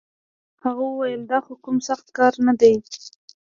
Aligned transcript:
هغه 0.63 0.83
وويل 0.89 1.21
دا 1.31 1.37
خو 1.45 1.53
کوم 1.63 1.77
سخت 1.87 2.07
کار 2.17 2.33
نه 2.45 2.53
دی. 2.59 2.73